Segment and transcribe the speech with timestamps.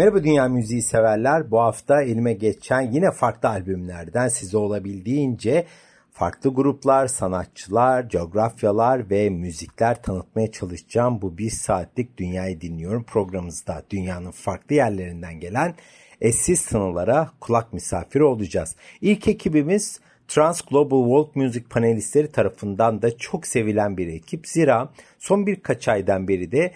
[0.00, 1.50] Merhaba Dünya Müziği severler.
[1.50, 5.66] Bu hafta elime geçen yine farklı albümlerden size olabildiğince
[6.10, 11.22] farklı gruplar, sanatçılar, coğrafyalar ve müzikler tanıtmaya çalışacağım.
[11.22, 15.74] Bu bir saatlik Dünyayı Dinliyorum programımızda dünyanın farklı yerlerinden gelen
[16.20, 18.76] eşsiz tınılara kulak misafiri olacağız.
[19.00, 24.46] İlk ekibimiz Trans Global World Music panelistleri tarafından da çok sevilen bir ekip.
[24.46, 26.72] Zira son birkaç aydan beri de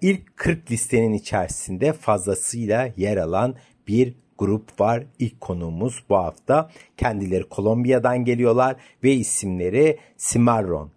[0.00, 3.54] ilk 40 listenin içerisinde fazlasıyla yer alan
[3.88, 5.04] bir grup var.
[5.18, 6.70] İlk konuğumuz bu hafta.
[6.96, 10.90] Kendileri Kolombiya'dan geliyorlar ve isimleri Cimarron.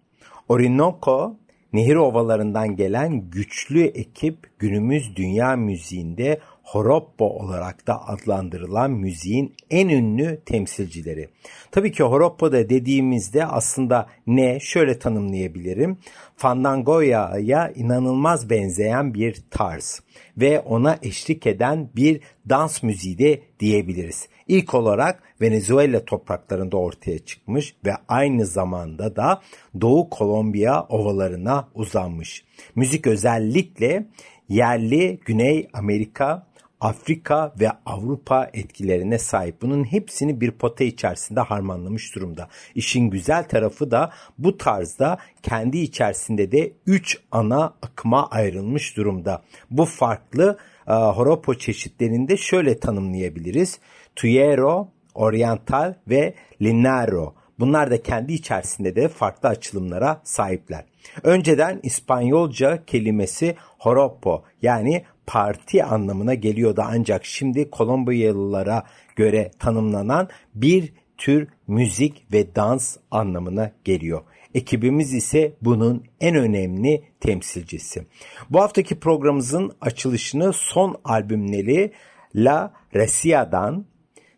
[0.49, 1.35] Orinoco
[1.73, 10.41] nehir ovalarından gelen güçlü ekip günümüz dünya müziğinde Horoppo olarak da adlandırılan müziğin en ünlü
[10.45, 11.29] temsilcileri.
[11.71, 15.97] Tabii ki Horoppo da dediğimizde aslında ne şöyle tanımlayabilirim.
[16.37, 20.01] Fandango'ya inanılmaz benzeyen bir tarz
[20.37, 24.27] ve ona eşlik eden bir dans müziği de diyebiliriz.
[24.47, 29.41] İlk olarak Venezuela topraklarında ortaya çıkmış ve aynı zamanda da
[29.81, 32.45] Doğu Kolombiya ovalarına uzanmış.
[32.75, 34.07] Müzik özellikle
[34.49, 36.46] yerli Güney Amerika
[36.81, 39.61] Afrika ve Avrupa etkilerine sahip.
[39.61, 42.47] Bunun hepsini bir pota içerisinde harmanlamış durumda.
[42.75, 49.41] İşin güzel tarafı da bu tarzda kendi içerisinde de 3 ana akıma ayrılmış durumda.
[49.71, 50.57] Bu farklı
[50.87, 53.79] e, horopo çeşitlerinde şöyle tanımlayabiliriz.
[54.15, 57.33] Tuyero, Oriental ve Linaro.
[57.59, 60.85] Bunlar da kendi içerisinde de farklı açılımlara sahipler.
[61.23, 68.83] Önceden İspanyolca kelimesi horopo yani parti anlamına geliyordu ancak şimdi Kolombiyalılara
[69.15, 74.21] göre tanımlanan bir tür müzik ve dans anlamına geliyor.
[74.55, 78.05] Ekibimiz ise bunun en önemli temsilcisi.
[78.49, 81.91] Bu haftaki programımızın açılışını son albümleri
[82.35, 83.85] La Resia'dan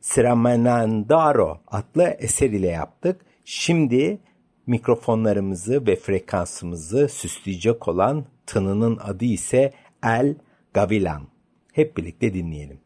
[0.01, 3.21] Siramanandaro adlı eser ile yaptık.
[3.45, 4.19] Şimdi
[4.67, 10.35] mikrofonlarımızı ve frekansımızı süsleyecek olan tınının adı ise El
[10.73, 11.27] Gavilan.
[11.73, 12.79] Hep birlikte dinleyelim.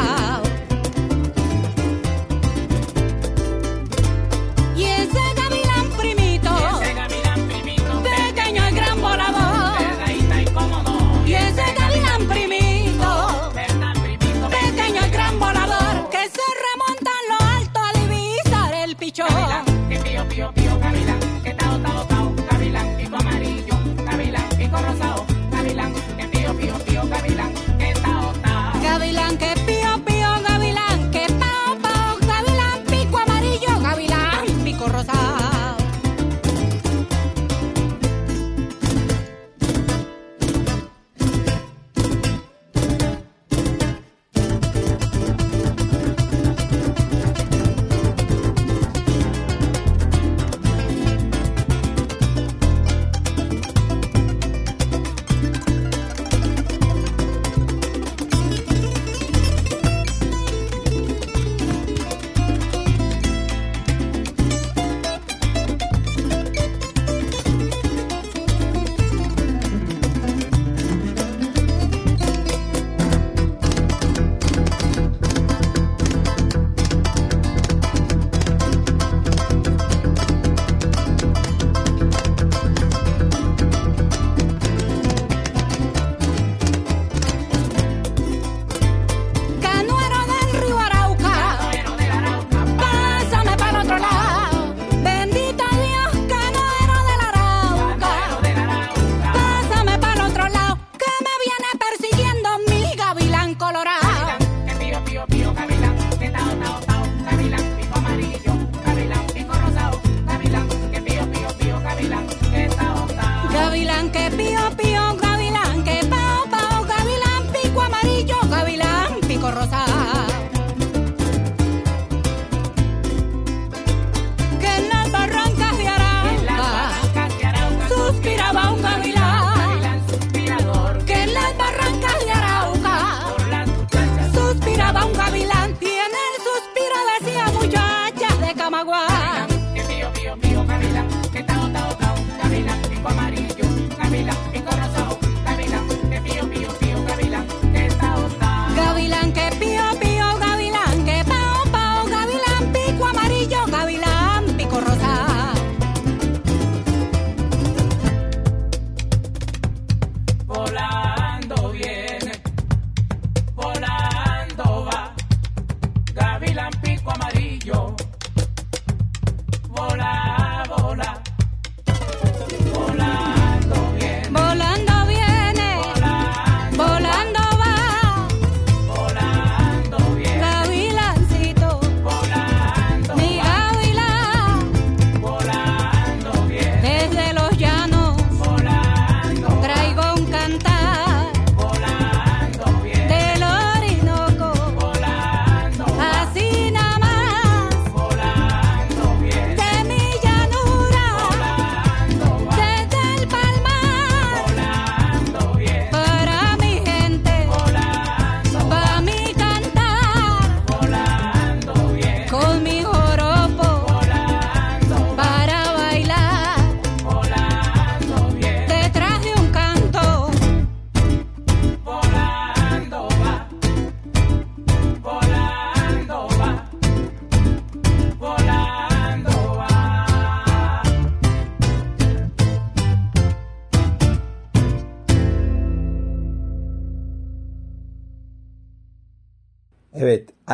[0.00, 0.29] car.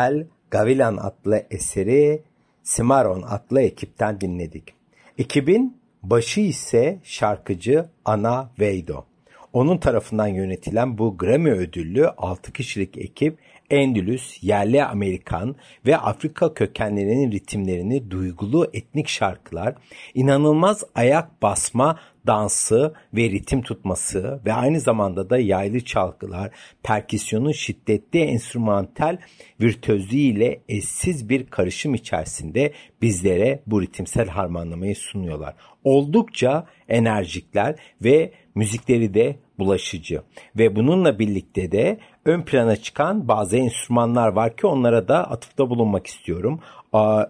[0.06, 2.22] Evet, El Gavilan adlı eseri
[2.64, 4.74] Cimarron adlı ekipten dinledik.
[5.18, 9.04] Ekibin başı ise şarkıcı Ana Veido.
[9.52, 13.38] Onun tarafından yönetilen bu Grammy ödüllü 6 kişilik ekip
[13.70, 15.56] Endülüs, yerli Amerikan
[15.86, 19.74] ve Afrika kökenlerinin ritimlerini duygulu etnik şarkılar,
[20.14, 26.50] inanılmaz ayak basma dansı ve ritim tutması ve aynı zamanda da yaylı çalgılar,
[26.82, 29.18] perküsyonun şiddetli enstrümantal
[29.60, 35.54] virtüözlüğü ile eşsiz bir karışım içerisinde bizlere bu ritimsel harmanlamayı sunuyorlar.
[35.84, 40.22] Oldukça enerjikler ve müzikleri de bulaşıcı
[40.56, 46.06] ve bununla birlikte de ön plana çıkan bazı enstrümanlar var ki onlara da atıfta bulunmak
[46.06, 46.60] istiyorum.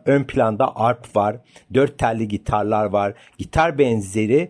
[0.04, 1.36] Ön planda arp var,
[1.74, 4.48] dört telli gitarlar var, gitar benzeri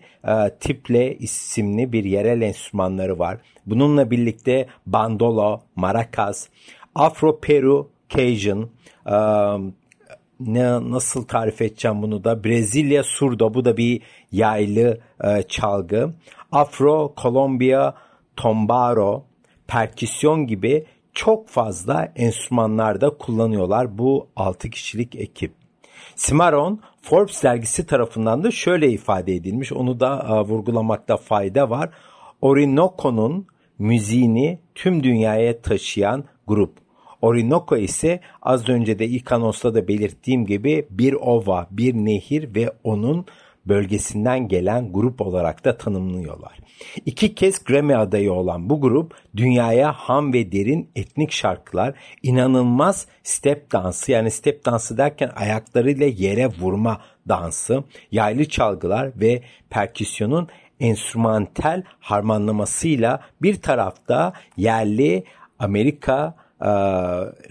[0.59, 3.37] tiple isimli bir yerel enstrümanları var.
[3.65, 6.47] Bununla birlikte bandolo, maracas,
[6.95, 8.71] Afro Peru Cajun,
[10.39, 16.13] ne nasıl tarif edeceğim bunu da Brezilya surdo bu da bir yaylı e, çalgı.
[16.51, 17.95] Afro, Kolombiya,
[18.35, 19.23] tombaro,
[19.67, 25.53] perküsyon gibi çok fazla enstrümanlarda kullanıyorlar bu 6 kişilik ekip.
[26.15, 29.73] Cimarron Forbes dergisi tarafından da şöyle ifade edilmiş.
[29.73, 31.89] Onu da e, vurgulamakta fayda var.
[32.41, 33.47] Orinoco'nun
[33.79, 36.77] müziğini tüm dünyaya taşıyan grup.
[37.21, 43.25] Orinoco ise az önce de ilk da belirttiğim gibi bir ova, bir nehir ve onun
[43.69, 46.59] bölgesinden gelen grup olarak da tanımlıyorlar.
[47.05, 51.93] İki kez Grammy adayı olan bu grup dünyaya ham ve derin etnik şarkılar,
[52.23, 60.47] inanılmaz step dansı yani step dansı derken ayaklarıyla yere vurma dansı, yaylı çalgılar ve perküsyonun
[60.79, 65.23] enstrümantal harmanlamasıyla bir tarafta yerli
[65.59, 66.69] Amerika e,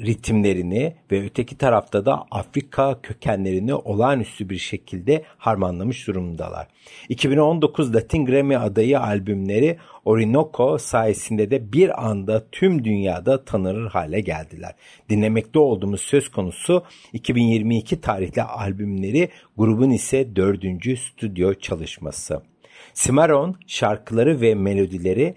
[0.07, 6.67] ritimlerini ve öteki tarafta da Afrika kökenlerini olağanüstü bir şekilde harmanlamış durumdalar.
[7.09, 14.75] 2019 Latin Grammy adayı albümleri Orinoco sayesinde de bir anda tüm dünyada tanınır hale geldiler.
[15.09, 22.43] Dinlemekte olduğumuz söz konusu 2022 tarihli albümleri grubun ise dördüncü stüdyo çalışması.
[22.95, 25.35] Cimarron şarkıları ve melodileri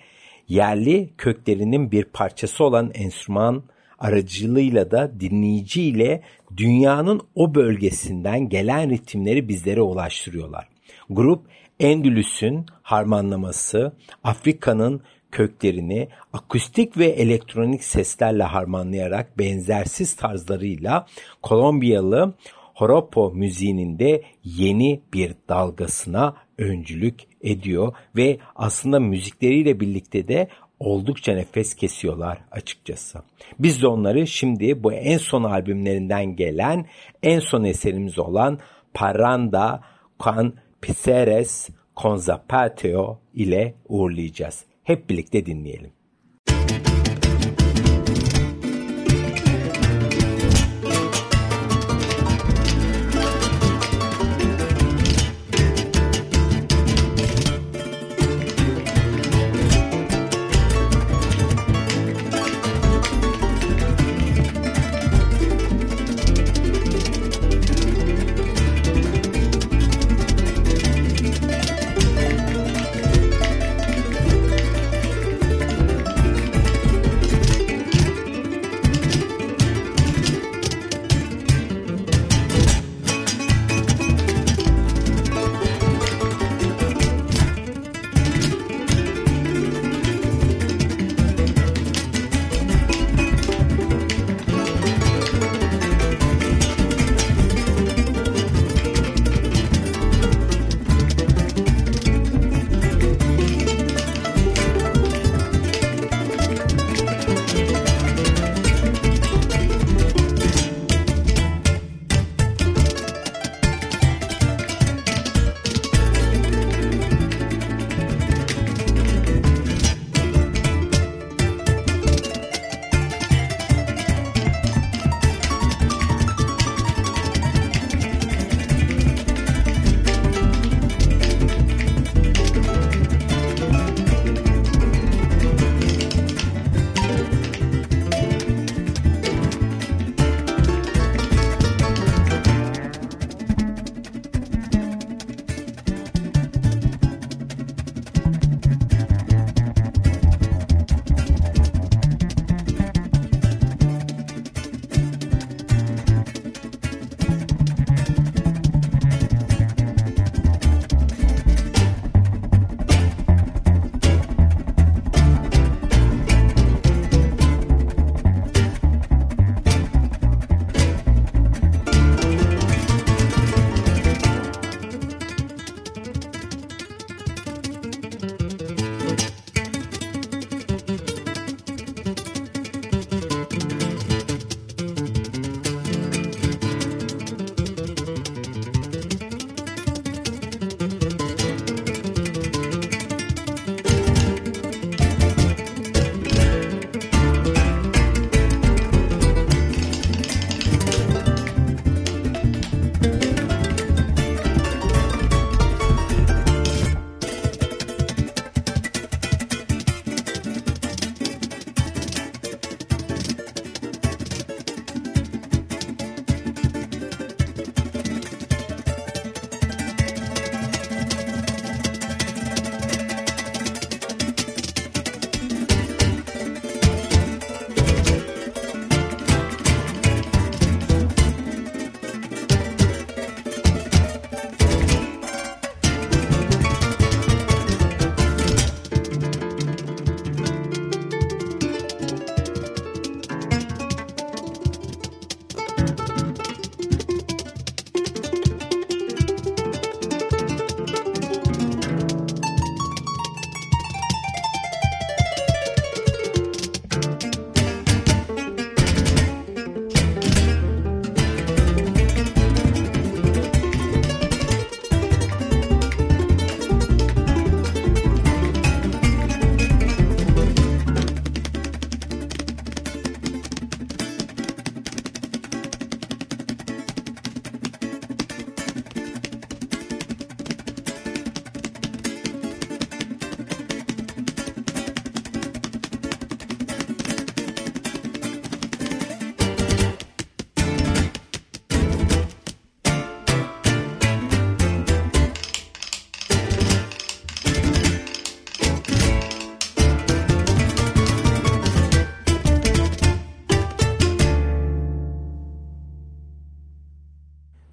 [0.49, 3.63] yerli köklerinin bir parçası olan enstrüman
[3.99, 6.21] aracılığıyla da dinleyiciyle
[6.57, 10.67] dünyanın o bölgesinden gelen ritimleri bizlere ulaştırıyorlar.
[11.09, 11.45] Grup
[11.79, 15.01] Endülüs'ün harmanlaması, Afrika'nın
[15.31, 21.05] köklerini akustik ve elektronik seslerle harmanlayarak benzersiz tarzlarıyla
[21.41, 22.33] Kolombiyalı
[22.75, 30.47] Horopo müziğinin de yeni bir dalgasına öncülük ediyor ve aslında müzikleriyle birlikte de
[30.79, 33.19] oldukça nefes kesiyorlar açıkçası.
[33.59, 36.85] Biz de onları şimdi bu en son albümlerinden gelen
[37.23, 38.59] en son eserimiz olan
[38.93, 39.83] Paranda
[40.25, 44.65] Can Piseres Conzapateo ile uğurlayacağız.
[44.83, 45.98] Hep birlikte dinleyelim.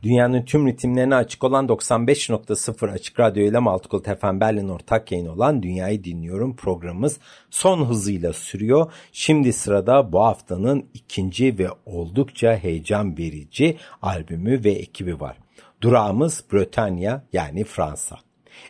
[0.06, 5.62] Dünyanın tüm ritimlerine açık olan 95.0 Açık Radyo ile Maltıkult FM Berlin ortak yayın olan
[5.62, 7.18] Dünyayı Dinliyorum programımız
[7.50, 8.92] son hızıyla sürüyor.
[9.12, 15.36] Şimdi sırada bu haftanın ikinci ve oldukça heyecan verici albümü ve ekibi var.
[15.80, 18.16] Durağımız Bretanya yani Fransa.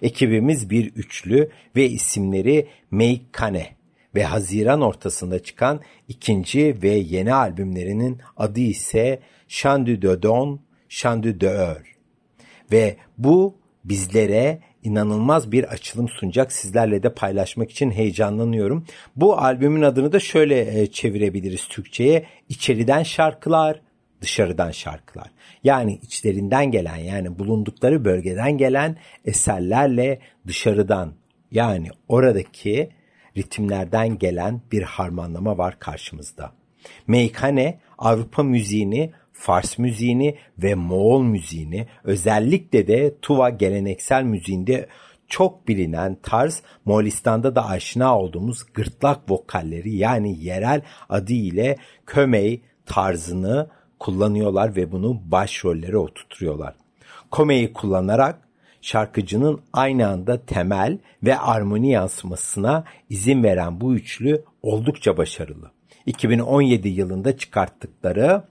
[0.02, 3.76] Ekibimiz bir üçlü ve isimleri Meykane
[4.14, 10.65] ve Haziran ortasında çıkan ikinci ve yeni albümlerinin adı ise Chandu de Don,
[11.46, 11.96] Eur.
[12.72, 16.52] Ve bu bizlere inanılmaz bir açılım sunacak.
[16.52, 18.86] Sizlerle de paylaşmak için heyecanlanıyorum.
[19.16, 22.26] Bu albümün adını da şöyle e, çevirebiliriz Türkçe'ye.
[22.48, 23.80] İçeriden şarkılar,
[24.20, 25.30] dışarıdan şarkılar.
[25.64, 31.14] Yani içlerinden gelen yani bulundukları bölgeden gelen eserlerle dışarıdan
[31.50, 32.90] yani oradaki
[33.36, 36.52] ritimlerden gelen bir harmanlama var karşımızda.
[37.06, 44.88] Meykane Avrupa müziğini, Fars müziğini ve Moğol müziğini özellikle de Tuva geleneksel müziğinde
[45.28, 53.68] çok bilinen tarz Moğolistan'da da aşina olduğumuz gırtlak vokalleri yani yerel adı ile kömey tarzını
[53.98, 56.74] kullanıyorlar ve bunu başrollere oturtuyorlar.
[57.30, 58.48] Komeyi kullanarak
[58.80, 65.70] şarkıcının aynı anda temel ve armoni yansımasına izin veren bu üçlü oldukça başarılı.
[66.06, 68.42] 2017 yılında çıkarttıkları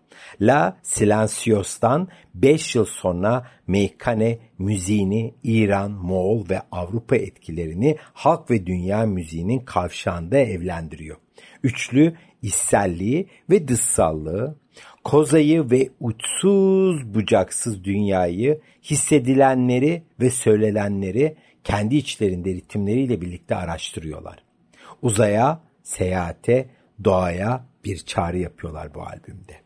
[0.42, 9.06] La Silencios'tan 5 yıl sonra Meykane müziğini İran, Moğol ve Avrupa etkilerini halk ve dünya
[9.06, 11.18] müziğinin kavşağında evlendiriyor.
[11.64, 14.56] Üçlü içselliği ve dışsallığı,
[15.04, 24.44] kozayı ve uçsuz bucaksız dünyayı, hissedilenleri ve söylenenleri kendi içlerinde ritimleriyle birlikte araştırıyorlar.
[25.02, 26.70] Uzaya, seyahate,
[27.04, 29.65] doğaya bir çağrı yapıyorlar bu albümde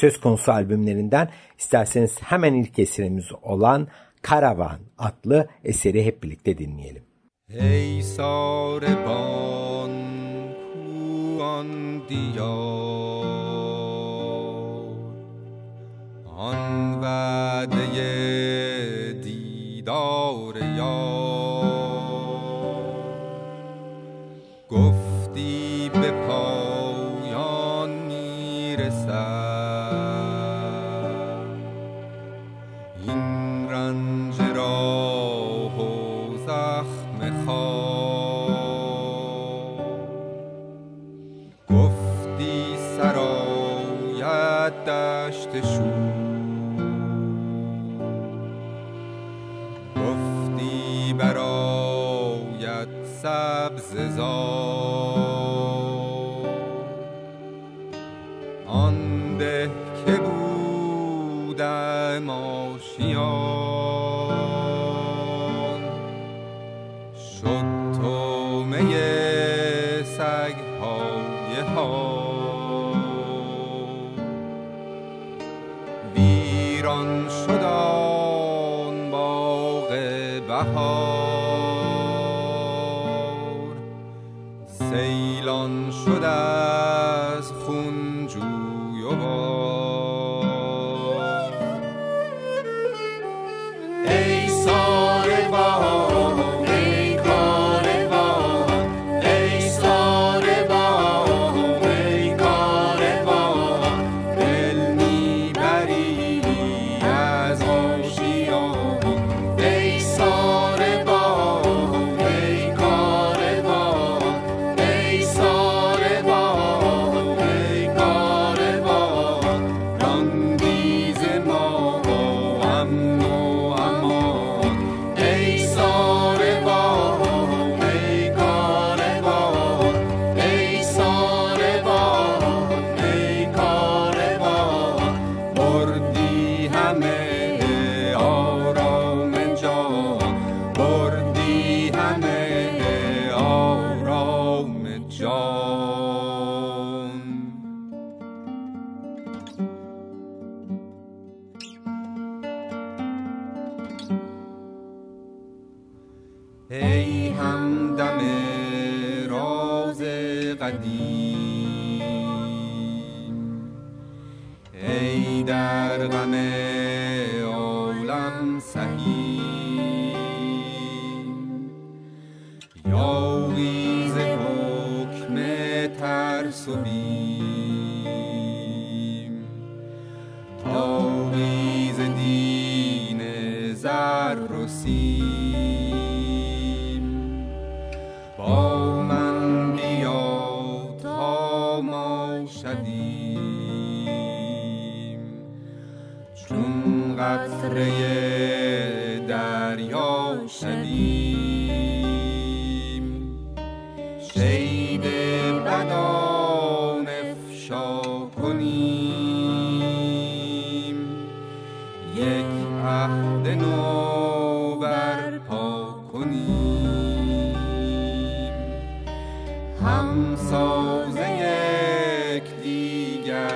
[0.00, 3.88] söz konusu albümlerinden isterseniz hemen ilk eserimiz olan
[4.22, 7.02] Karavan adlı eseri hep birlikte dinleyelim.
[7.48, 9.90] Ey sareban
[10.74, 11.68] kuan
[12.08, 13.30] diyar
[16.38, 17.86] An vade
[19.24, 20.49] didar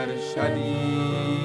[0.04, 1.43] در ارشدی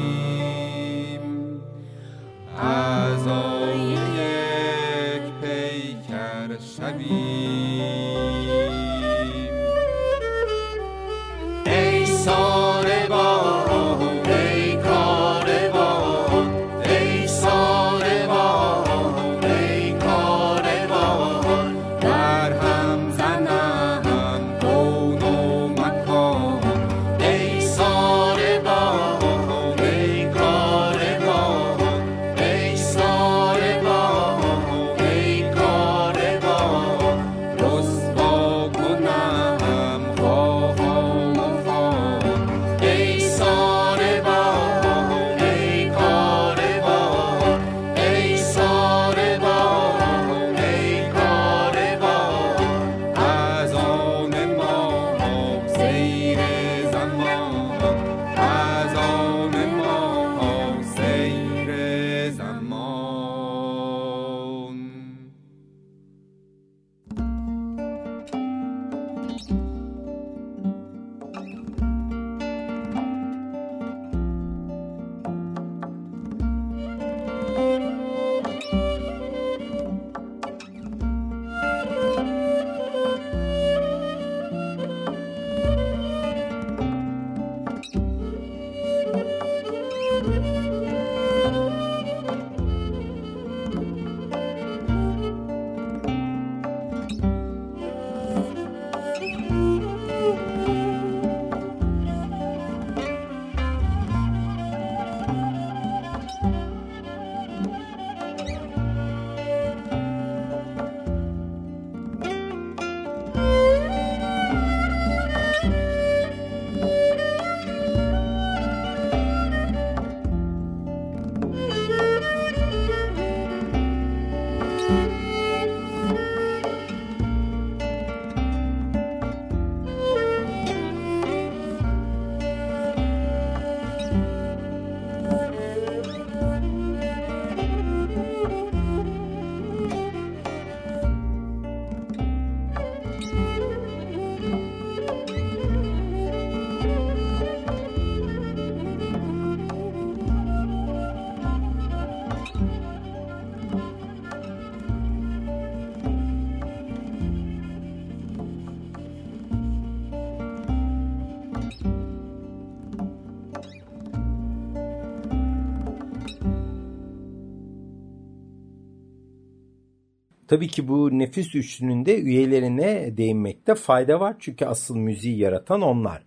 [170.50, 174.36] Tabii ki bu nefis üçlünün de üyelerine değinmekte fayda var.
[174.40, 176.22] Çünkü asıl müziği yaratan onlar.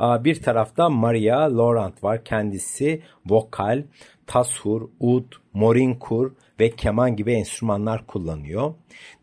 [0.00, 2.24] Bir tarafta Maria Laurent var.
[2.24, 3.84] Kendisi vokal,
[4.26, 8.74] tashur, ud, morinkur ve keman gibi enstrümanlar kullanıyor.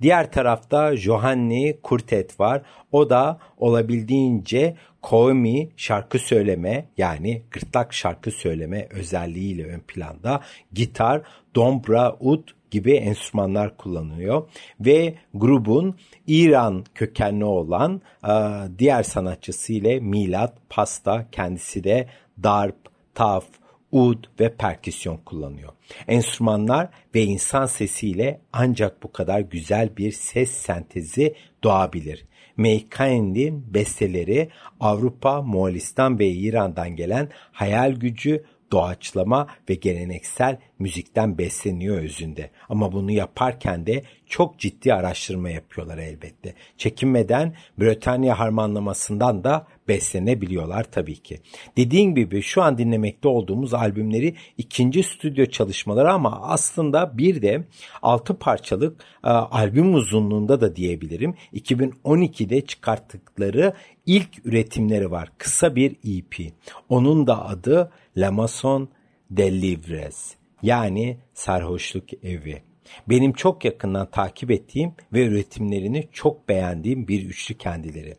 [0.02, 2.62] Diğer tarafta Johanni Kurtet var.
[2.92, 10.42] O da olabildiğince komi şarkı söyleme yani gırtlak şarkı söyleme özelliğiyle ön planda.
[10.74, 11.22] Gitar,
[11.56, 14.50] dombra, ud gibi enstrümanlar kullanıyor
[14.80, 15.96] ve grubun
[16.28, 18.34] İran kökenli olan e,
[18.80, 22.08] diğer sanatçısı ile Milat Pasta kendisi de
[22.44, 22.78] darp,
[23.14, 23.46] taf,
[23.92, 25.72] ud ve perküsyon kullanıyor.
[26.08, 32.26] Enstrümanlar ve insan sesiyle ancak bu kadar güzel bir ses sentezi doğabilir.
[32.58, 34.50] Meykain'in besteleri
[34.80, 38.44] Avrupa, Moğolistan ve İran'dan gelen hayal gücü,
[38.76, 42.50] doğaçlama ve geleneksel müzikten besleniyor özünde.
[42.70, 46.54] Ama bunu yaparken de çok ciddi araştırma yapıyorlar elbette.
[46.78, 51.40] Çekinmeden Britanya harmanlamasından da beslenebiliyorlar tabii ki.
[51.78, 57.64] Dediğim gibi şu an dinlemekte olduğumuz albümleri ikinci stüdyo çalışmaları ama aslında bir de
[58.02, 61.36] altı parçalık e, albüm uzunluğunda da diyebilirim.
[61.54, 63.74] 2012'de çıkarttıkları
[64.06, 65.32] ilk üretimleri var.
[65.38, 66.52] Kısa bir EP.
[66.90, 68.90] Onun da adı La Maison
[69.32, 72.62] de Livres yani sarhoşluk evi.
[73.10, 78.16] Benim çok yakından takip ettiğim ve üretimlerini çok beğendiğim bir üçlü kendileri.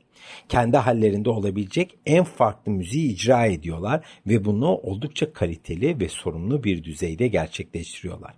[0.48, 6.85] Kendi hallerinde olabilecek en farklı müziği icra ediyorlar ve bunu oldukça kaliteli ve sorumlu bir
[6.85, 8.35] düzeyde gerçekleştiriyorlar.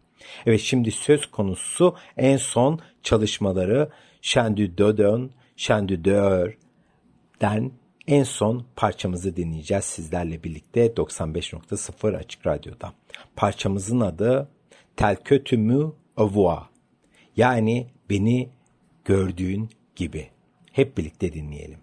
[0.46, 3.88] Evet şimdi söz konusu en son çalışmaları
[4.22, 7.72] Şendü Dödön, Şendü Dör'den
[8.08, 12.92] en son parçamızı dinleyeceğiz sizlerle birlikte 95.0 Açık Radyo'da.
[13.36, 14.48] Parçamızın adı
[14.96, 16.62] Tel que tu me vois.
[17.36, 18.48] Yani beni
[19.04, 20.30] gördüğün gibi.
[20.72, 21.78] Hep birlikte dinleyelim.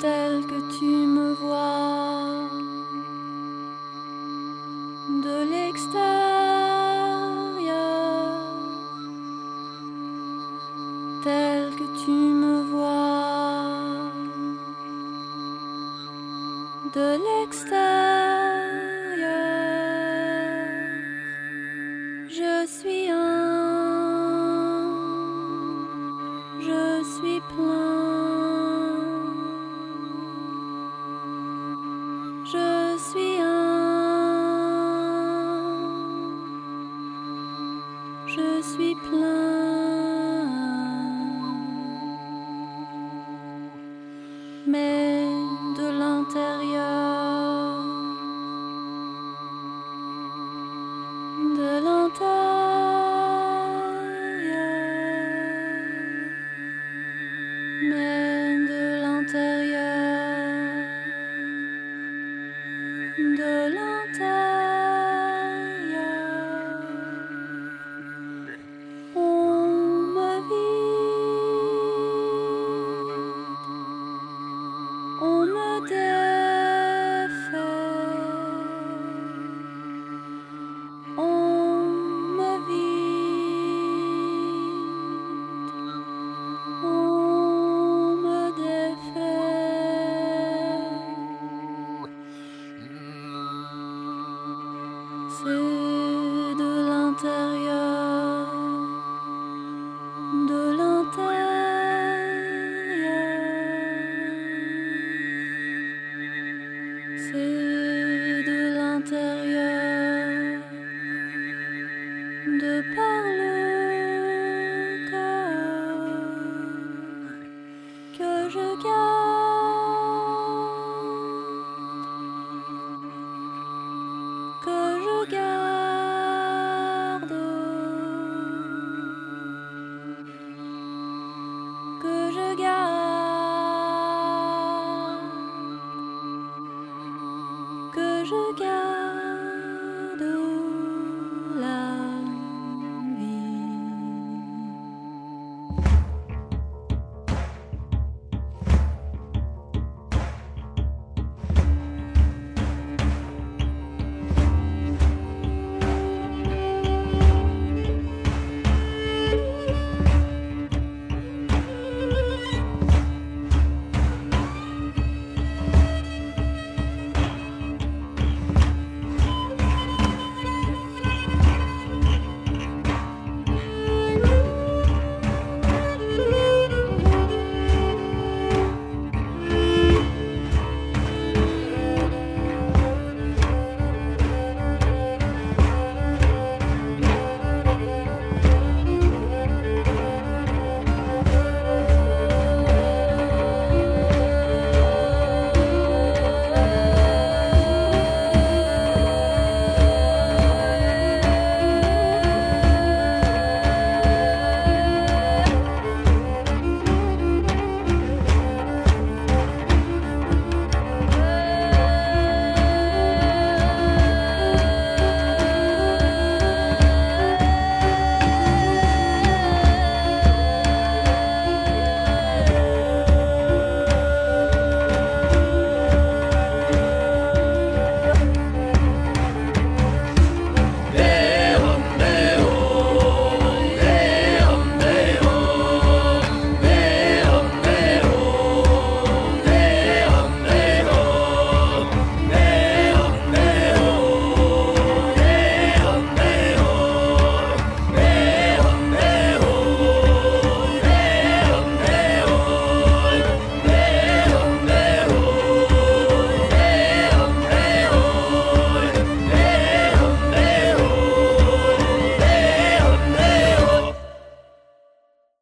[0.00, 1.95] Tel que tu me vois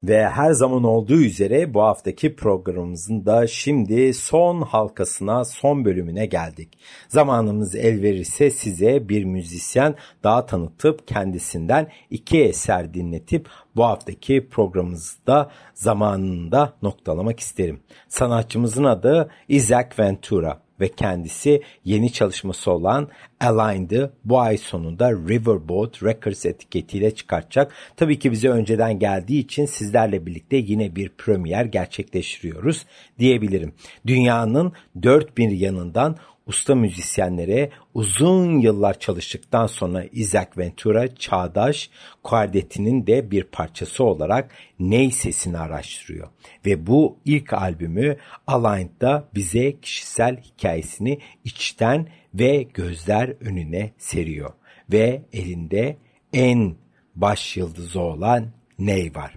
[0.08, 6.78] Ve her zaman olduğu üzere bu haftaki programımızın da şimdi son halkasına, son bölümüne geldik.
[7.08, 9.94] Zamanımız el verirse size bir müzisyen
[10.24, 17.80] daha tanıtıp kendisinden iki eser dinletip bu haftaki programımızda zamanında noktalamak isterim.
[18.08, 23.08] Sanatçımızın adı Isaac Ventura ve kendisi yeni çalışması olan
[23.44, 27.72] Aligned'ı bu ay sonunda Riverboat Records etiketiyle çıkartacak.
[27.96, 32.86] Tabii ki bize önceden geldiği için sizlerle birlikte yine bir premier gerçekleştiriyoruz
[33.18, 33.72] diyebilirim.
[34.06, 34.72] Dünyanın
[35.02, 36.16] dört bir yanından
[36.46, 41.90] usta müzisyenlere uzun yıllar çalıştıktan sonra Isaac Ventura çağdaş
[42.22, 46.28] kuardetinin de bir parçası olarak ney sesini araştırıyor.
[46.66, 48.16] Ve bu ilk albümü
[48.46, 54.50] Aligned'da bize kişisel hikayesini içten ve gözler önüne seriyor.
[54.92, 55.96] Ve elinde
[56.32, 56.74] en
[57.14, 58.46] baş yıldızı olan
[58.78, 59.34] Ney var.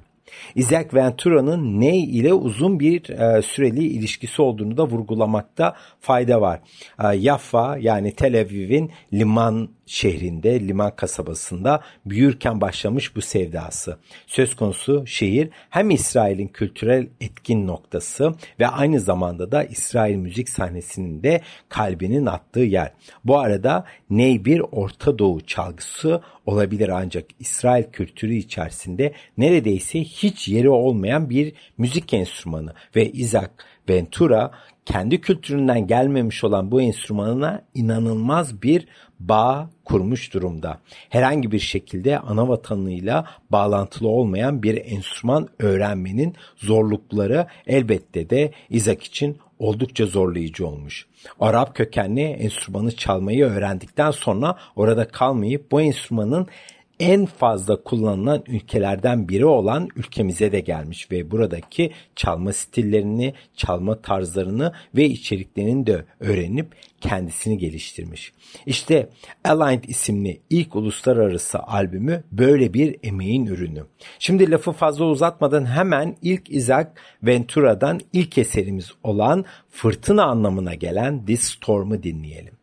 [0.56, 6.60] Isaac Ventura'nın Ney ile uzun bir e, süreli ilişkisi olduğunu da vurgulamakta fayda var.
[7.04, 13.98] E, Yaffa yani Tel Aviv'in liman şehrinde, liman kasabasında büyürken başlamış bu sevdası.
[14.28, 21.24] Söz konusu şehir hem İsrail'in kültürel etkin noktası ve aynı zamanda da İsrail müzik sahnesinin
[21.24, 22.92] de kalbinin attığı yer.
[23.26, 30.70] Bu arada ney bir Orta Doğu çalgısı olabilir ancak İsrail kültürü içerisinde neredeyse hiç yeri
[30.70, 33.50] olmayan bir müzik enstrümanı ve Isaac
[33.90, 34.52] Ventura
[34.86, 38.88] kendi kültüründen gelmemiş olan bu enstrümanına inanılmaz bir
[39.20, 40.80] bağ kurmuş durumda.
[41.10, 49.38] Herhangi bir şekilde ana vatanıyla bağlantılı olmayan bir enstrüman öğrenmenin zorlukları elbette de Isaac için
[49.60, 51.08] oldukça zorlayıcı olmuş.
[51.40, 56.48] Arap kökenli enstrümanı çalmayı öğrendikten sonra orada kalmayıp bu enstrümanın
[57.00, 64.74] en fazla kullanılan ülkelerden biri olan ülkemize de gelmiş ve buradaki çalma stillerini, çalma tarzlarını
[64.96, 68.34] ve içeriklerini de öğrenip kendisini geliştirmiş.
[68.66, 69.10] İşte
[69.44, 73.84] Aligned isimli ilk uluslararası albümü böyle bir emeğin ürünü.
[74.20, 76.88] Şimdi lafı fazla uzatmadan hemen ilk Isaac
[77.24, 82.57] Ventura'dan ilk eserimiz olan fırtına anlamına gelen This Storm'u dinleyelim.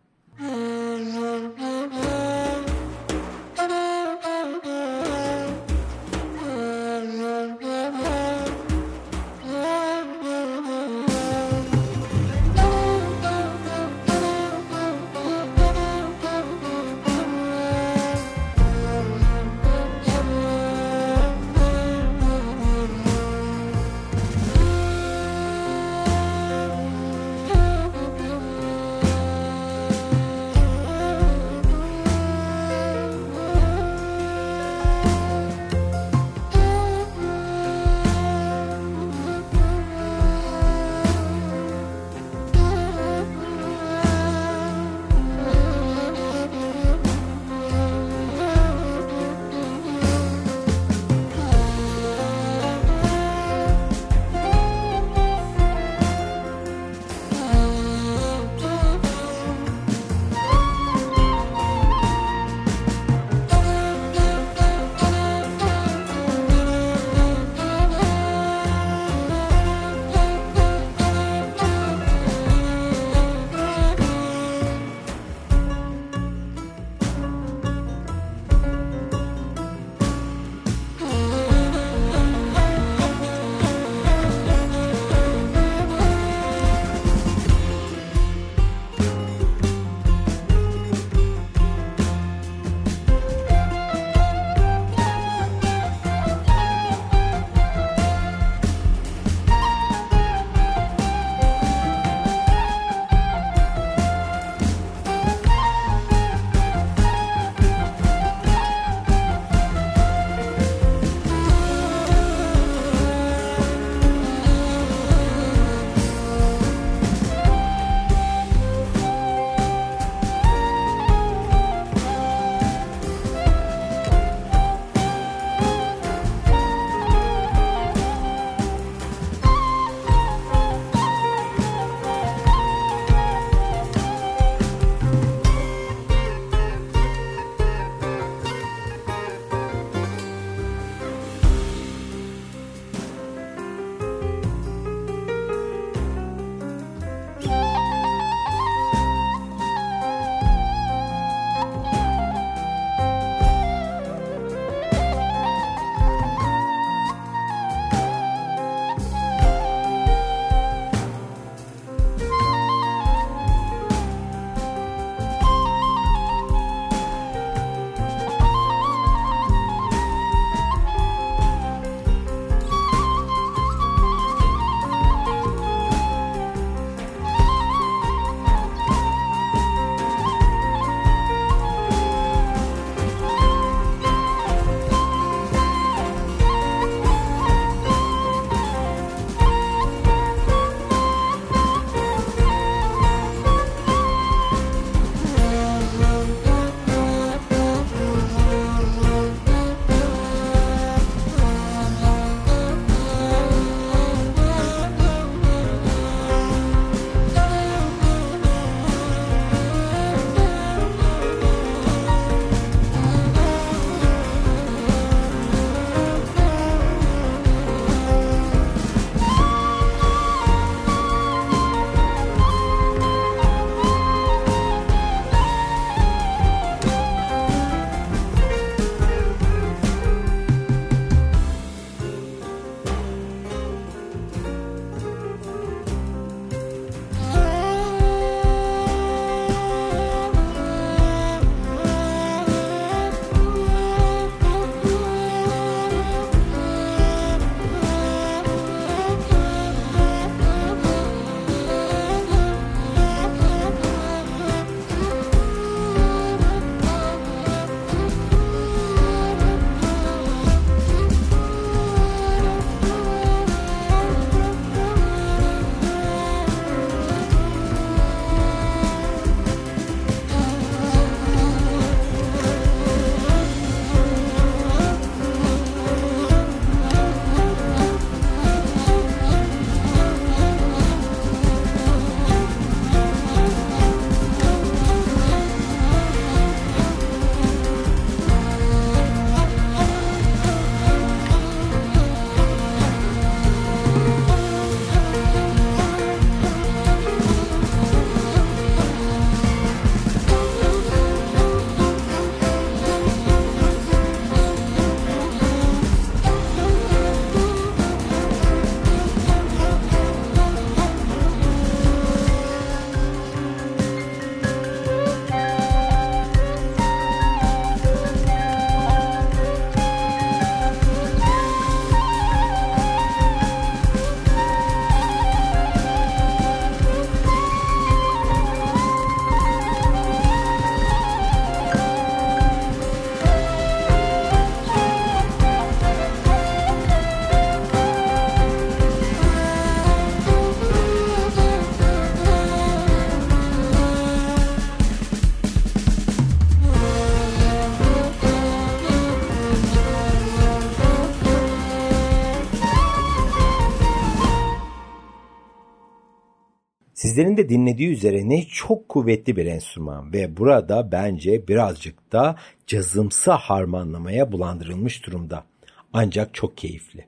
[357.15, 362.37] Sizlerin dinlediği üzere ne çok kuvvetli bir enstrüman ve burada bence birazcık da
[362.67, 365.45] cazımsı harmanlamaya bulandırılmış durumda.
[365.93, 367.05] Ancak çok keyifli.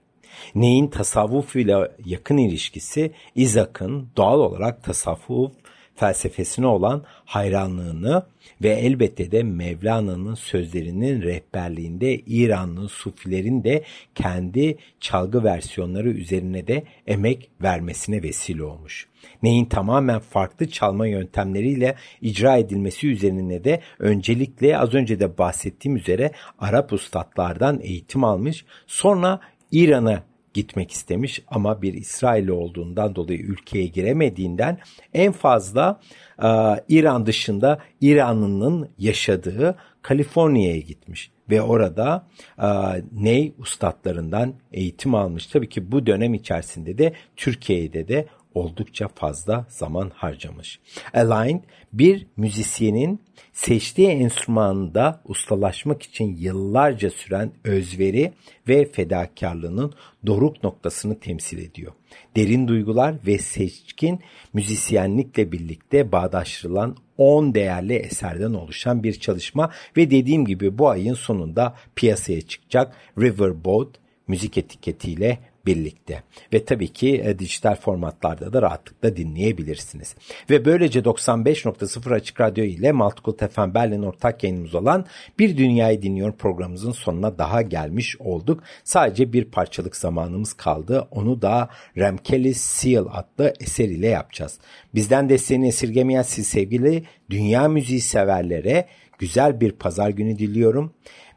[0.55, 5.53] Neyin tasavvuf ile yakın ilişkisi Isaac'ın doğal olarak tasavvuf
[5.97, 8.23] felsefesine olan hayranlığını
[8.63, 13.85] ve elbette de Mevlana'nın sözlerinin rehberliğinde İranlı Sufilerin de
[14.15, 19.09] kendi çalgı versiyonları üzerine de emek vermesine vesile olmuş.
[19.43, 26.31] Neyin tamamen farklı çalma yöntemleriyle icra edilmesi üzerine de öncelikle az önce de bahsettiğim üzere
[26.59, 29.41] Arap ustadlardan eğitim almış sonra
[29.72, 30.22] İran'a
[30.57, 34.79] gitmek istemiş ama bir İsrailli olduğundan dolayı ülkeye giremediğinden
[35.14, 36.01] en fazla
[36.43, 36.49] e,
[36.89, 42.27] İran dışında İranlı'nın yaşadığı Kaliforniya'ya gitmiş ve orada
[42.59, 42.66] e,
[43.12, 45.47] ney ustadlarından eğitim almış.
[45.47, 48.27] Tabii ki bu dönem içerisinde de Türkiye'de de
[48.57, 50.79] oldukça fazla zaman harcamış.
[51.15, 53.21] Aligned bir müzisyenin
[53.53, 58.33] seçtiği enstrümanda ustalaşmak için yıllarca süren özveri
[58.69, 59.95] ve fedakarlığının
[60.27, 61.93] doruk noktasını temsil ediyor.
[62.37, 64.21] Derin duygular ve seçkin
[64.53, 71.75] müzisyenlikle birlikte bağdaştırılan 10 değerli eserden oluşan bir çalışma ve dediğim gibi bu ayın sonunda
[71.97, 73.89] piyasaya çıkacak Riverboat
[74.29, 76.23] müzik etiketiyle birlikte.
[76.53, 80.14] Ve tabii ki e, dijital formatlarda da rahatlıkla dinleyebilirsiniz.
[80.51, 85.07] Ve böylece 95.0 Açık Radyo ile Multicult FM Berlin ortak yayınımız olan
[85.39, 88.62] Bir Dünyayı Dinliyor programımızın sonuna daha gelmiş olduk.
[88.85, 91.09] Sadece bir parçalık zamanımız kaldı.
[91.11, 94.59] Onu da Remkeli Seal adlı eser ile yapacağız.
[94.95, 98.87] Bizden desteğini esirgemeyen siz sevgili dünya müziği severlere
[99.19, 100.93] güzel bir pazar günü diliyorum.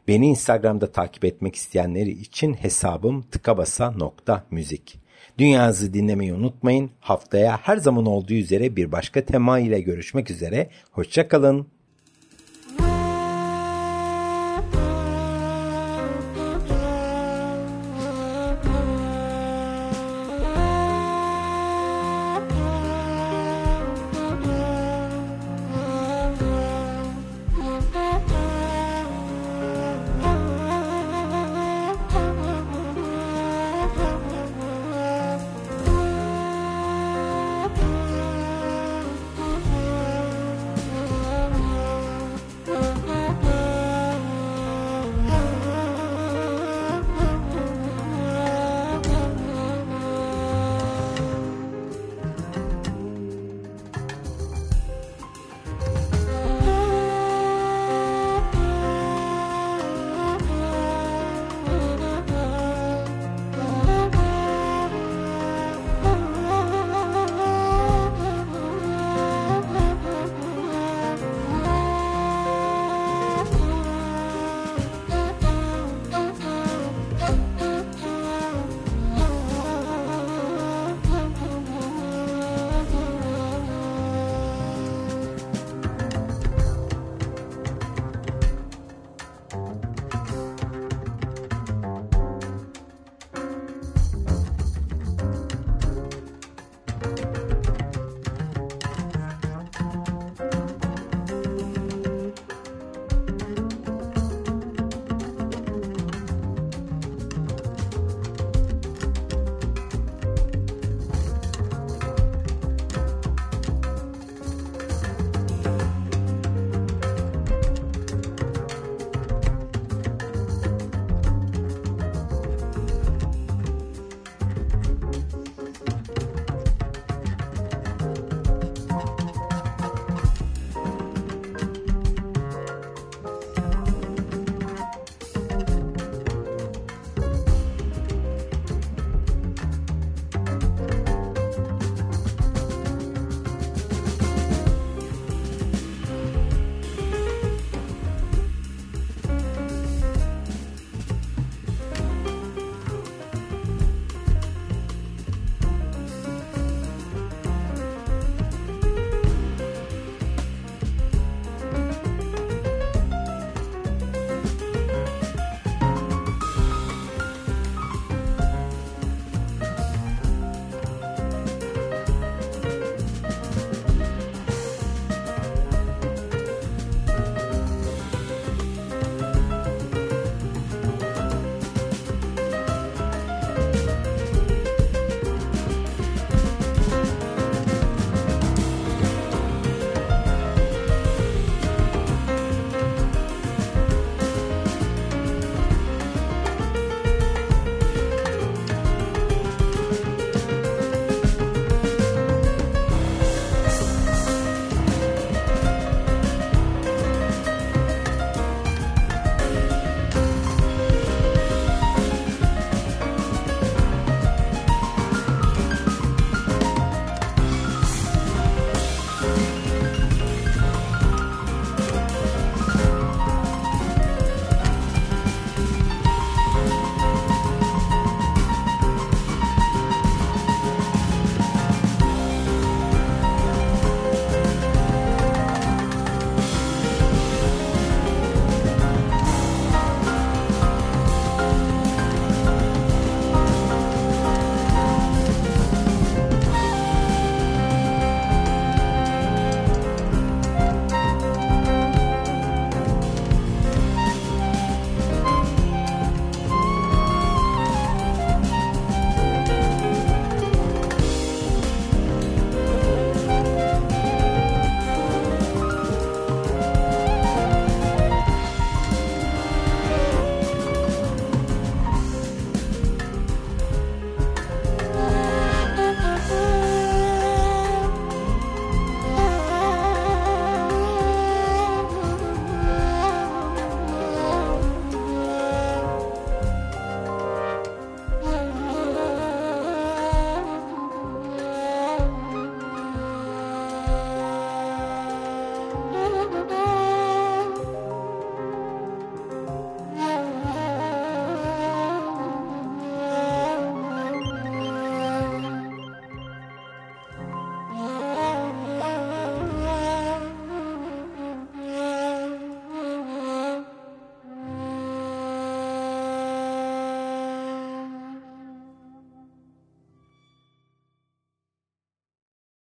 [0.08, 4.98] Beni Instagram'da takip etmek isteyenleri için hesabım tıkabasa.müzik.
[5.38, 6.90] Dünyanızı dinlemeyi unutmayın.
[7.00, 10.70] Haftaya her zaman olduğu üzere bir başka tema ile görüşmek üzere.
[10.90, 11.66] Hoşçakalın.